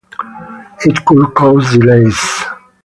[0.83, 2.19] It could cause delays.